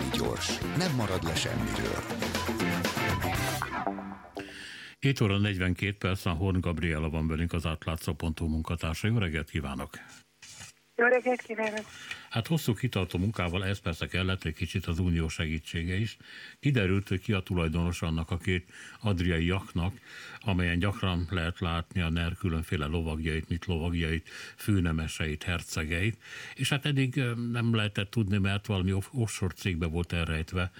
[0.00, 2.02] reggeli gyors, nem marad le semmiről.
[4.98, 9.08] 7 óra 42 perc, a Horn Gabriela van velünk az átlátszó.hu munkatársa.
[9.08, 9.90] Jó reggelt kívánok!
[11.00, 11.84] Jó reggelt kívánok!
[12.30, 16.16] Hát hosszú kitartó munkával ez persze kellett egy kicsit az unió segítsége is.
[16.58, 18.64] Kiderült, hogy ki a tulajdonos annak a két
[19.00, 19.94] adriai jaknak,
[20.40, 26.16] amelyen gyakran lehet látni a NER különféle lovagjait, mit lovagjait, főnemeseit, hercegeit,
[26.54, 27.14] és hát eddig
[27.52, 30.70] nem lehetett tudni, mert valami offshore cégbe volt elrejtve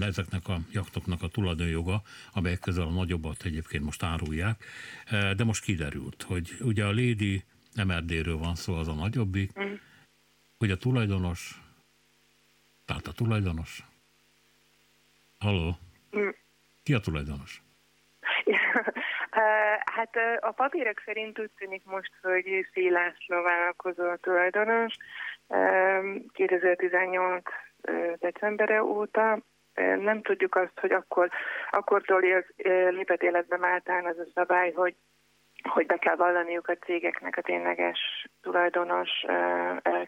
[0.00, 4.64] ezeknek a jaktoknak a tulajdonjoga, amelyek közül a nagyobbat egyébként most árulják,
[5.10, 7.44] de most kiderült, hogy ugye a Lady
[7.84, 9.74] MRD-ről van szó, az a nagyobbik, mm
[10.58, 11.54] hogy a tulajdonos,
[12.86, 13.82] tehát a tulajdonos,
[15.38, 15.78] halló,
[16.16, 16.28] mm.
[16.82, 17.62] ki a tulajdonos?
[19.84, 24.94] Hát a papírok szerint úgy tűnik most, hogy Szélászló vállalkozó a tulajdonos
[26.32, 27.42] 2018
[28.18, 29.38] decembere óta.
[29.98, 31.30] Nem tudjuk azt, hogy akkor,
[31.70, 32.20] akkortól
[32.90, 34.94] lépett életbe Máltán az a szabály, hogy
[35.68, 37.98] hogy be kell vallaniuk a cégeknek a tényleges
[38.42, 39.10] tulajdonos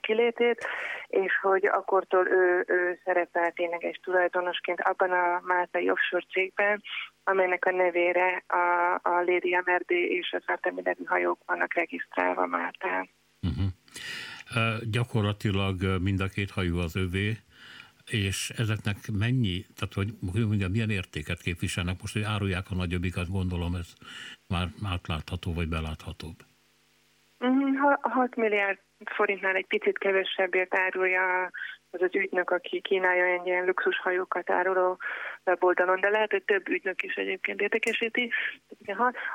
[0.00, 0.66] kilétét,
[1.06, 6.82] és hogy akkortól ő, ő szerepel tényleges tulajdonosként abban a Máltai offshore cégben,
[7.24, 13.08] amelynek a nevére a, a Lady MRD és az Artemidemi hajók vannak regisztrálva Máltán.
[13.42, 13.66] Uh-huh.
[14.56, 17.36] Uh, gyakorlatilag mind a két hajó az övé,
[18.10, 20.08] és ezeknek mennyi, tehát hogy
[20.46, 23.92] mondjam, milyen értéket képviselnek most, hogy árulják a nagyobbikat, gondolom ez
[24.48, 26.36] már átlátható vagy beláthatóbb.
[27.38, 31.50] 6 mhm, milliárd forintnál egy picit kevesebbért árulja
[31.90, 34.98] az az ügynök, aki kínálja egy ilyen luxushajókat áruló
[35.44, 38.32] weboldalon, de lehet, hogy több ügynök is egyébként értékesíti.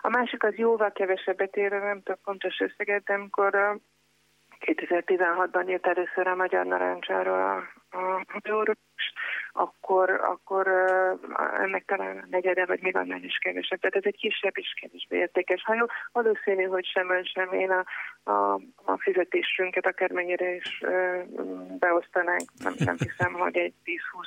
[0.01, 3.79] A másik az jóval kevesebbet ér, nem tudok pontos összeget, de amikor
[4.65, 7.55] 2016-ban írt először a Magyar Narancsáról a,
[7.97, 8.77] a hajóról,
[9.51, 10.67] akkor, akkor
[11.61, 13.79] ennek talán a negyede, vagy még annál is kevesebb.
[13.79, 15.89] Tehát ez egy kisebb és kevésbé értékes hajó.
[16.11, 17.83] Valószínű, hogy sem ön sem én a,
[18.31, 21.21] a, a fizetésünket akármennyire is ö,
[21.79, 22.49] beosztanánk.
[22.63, 23.73] Nem, nem hiszem, hogy egy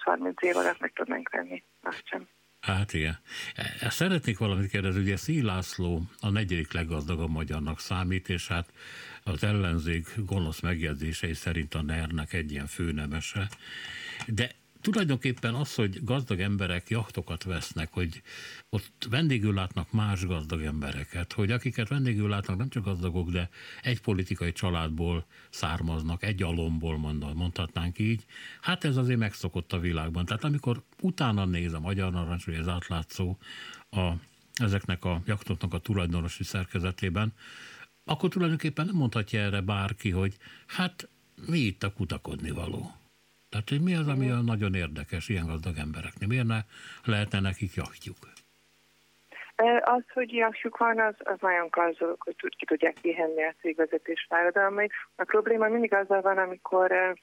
[0.05, 1.63] 10-20-30 év alatt meg tudnánk venni.
[1.83, 2.29] Azt sem.
[2.61, 3.19] Hát igen.
[3.89, 8.67] Szeretnék valamit kérdezni, ugye Szí László a negyedik leggazdagabb magyarnak számít, és hát
[9.27, 13.49] az ellenzék gonosz megjegyzései szerint a NER-nek egy ilyen főnemese.
[14.27, 18.23] De tulajdonképpen az, hogy gazdag emberek jachtokat vesznek, hogy
[18.69, 23.49] ott vendégül látnak más gazdag embereket, hogy akiket vendégül látnak nem csak gazdagok, de
[23.83, 26.99] egy politikai családból származnak, egy alomból
[27.35, 28.25] mondhatnánk így,
[28.61, 30.25] hát ez azért megszokott a világban.
[30.25, 33.39] Tehát amikor utána néz a Magyar Narancs, vagy az átlátszó
[33.91, 34.13] a,
[34.55, 37.33] ezeknek a jachtoknak a tulajdonosi szerkezetében,
[38.09, 40.37] akkor tulajdonképpen nem mondhatja erre bárki, hogy
[40.67, 41.09] hát
[41.47, 42.95] mi itt a kutakodni való.
[43.49, 46.29] Tehát, hogy mi az, ami a nagyon érdekes ilyen gazdag embereknél?
[46.29, 46.65] Miért ne
[47.05, 48.33] lehetne nekik jachtjuk?
[49.81, 54.93] Az, hogy jachtjuk van, az, az nagyon gazdagok, hogy ki tudják kihenni a cégvezetés fáradalmait.
[55.17, 57.17] A probléma mindig azzal van, amikor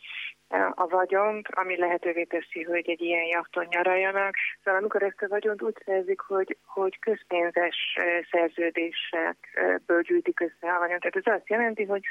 [0.75, 4.33] a vagyont, ami lehetővé teszi, hogy egy ilyen jachton nyaraljanak.
[4.63, 7.97] Szóval amikor ezt a vagyont úgy szerzik, hogy, hogy közpénzes
[8.31, 11.01] szerződésekből gyűjtik össze a vagyont.
[11.01, 12.03] Tehát ez azt jelenti, hogy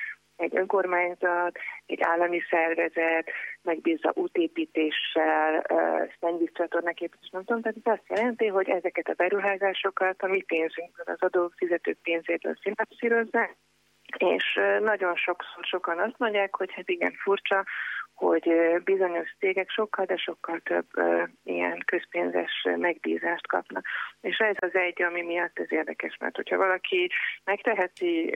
[0.43, 3.31] egy önkormányzat, egy állami szervezet
[3.63, 5.67] megbízza útépítéssel,
[6.21, 11.15] szennyvízcsatornák építés, nem tudom, tehát ez azt jelenti, hogy ezeket a beruházásokat a mi pénzünkből,
[11.15, 13.57] az adófizetők pénzéből finanszírozzák,
[14.17, 17.65] és nagyon sokszor sokan azt mondják, hogy hát igen, furcsa,
[18.15, 18.51] hogy
[18.85, 20.87] bizonyos cégek sokkal, de sokkal több
[21.45, 23.85] ilyen közpénzes megbízást kapnak.
[24.21, 27.11] És ez az egy, ami miatt ez érdekes, mert hogyha valaki
[27.45, 28.35] megteheti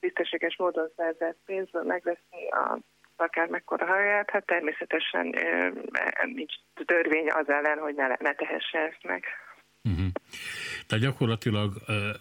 [0.00, 2.78] tisztességes módon szerzett pénzből megveszi a
[3.16, 5.34] akár mekkora haját, hát természetesen
[6.34, 6.54] nincs
[6.84, 9.24] törvény az ellen, hogy ne, ne tehesse ezt meg.
[9.88, 10.06] Uh-huh.
[10.86, 11.72] Tehát gyakorlatilag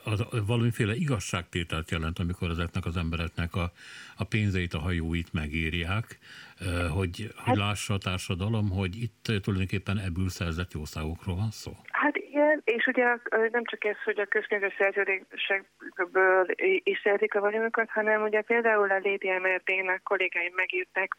[0.04, 3.72] az, valamiféle igazságtételt jelent, amikor ezeknek az embereknek a,
[4.18, 6.18] a pénzeit, a hajóit megírják,
[6.94, 11.72] hogy, hát, hogy lássa a társadalom, hogy itt tulajdonképpen ebből szerzett jószágokról van szó.
[11.92, 13.06] Hát igen, és ugye
[13.52, 16.46] nem csak ez, hogy a közkérdés szerződésekből
[16.84, 21.18] is szerzik a vagyonokat, hanem ugye például a Lady MRD-nek kollégáim megírták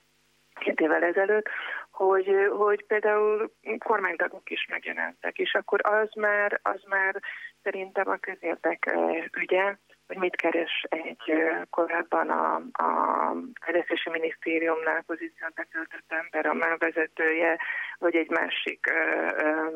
[0.54, 1.48] két évvel ezelőtt,
[1.90, 7.20] hogy, hogy például kormánytagok is megjelentek, és akkor az már, az már
[7.62, 8.96] szerintem a közérdek
[9.40, 11.32] ügye, hogy mit keres egy
[11.70, 17.58] korábban a, a fejlesztési minisztériumnál pozíciót betöltött ember, a már vezetője,
[17.98, 19.68] vagy egy másik ö, ö,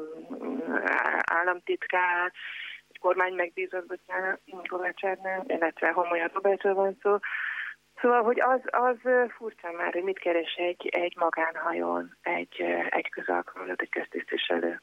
[1.24, 2.32] államtitkár,
[2.88, 5.02] egy kormány megbízott, bocsánat, Kovács
[5.46, 7.16] illetve Homolya Robertről van szó,
[8.00, 8.96] Szóval, hogy az, az
[9.36, 14.82] furcsa már, hogy mit keres egy, egy magánhajón egy, egy közalkalmazott, egy köztisztviselő.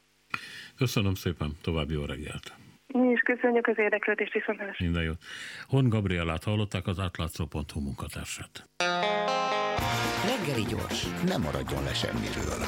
[0.77, 2.53] Köszönöm szépen, további jó reggelt!
[2.87, 4.85] Mi is köszönjük az érdeklődést, viszontlátásra.
[4.85, 5.17] Minden jót.
[5.67, 8.69] Hon Gabrielát hallották az átlátszó.hu munkatársát.
[10.31, 12.61] Reggeli gyors, nem maradjon le semmiről.